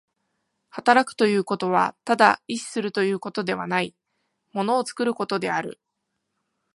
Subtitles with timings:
[0.71, 3.93] 働くということはただ意志するということではない、
[4.51, 5.79] 物を作ることである。